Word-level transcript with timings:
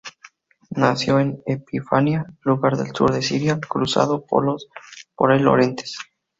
Nació 0.71 1.19
en 1.19 1.43
Epifanía, 1.45 2.25
lugar 2.41 2.75
del 2.75 2.87
sur 2.87 3.11
de 3.11 3.21
Siria 3.21 3.59
cruzado 3.59 4.25
por 4.25 5.31
el 5.31 5.47
Orontes. 5.47 5.95